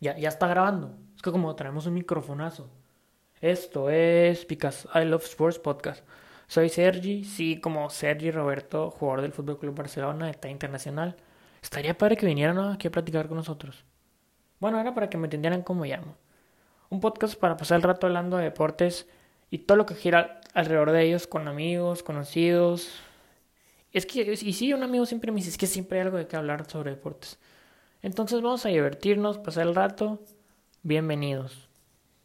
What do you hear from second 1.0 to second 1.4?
Es que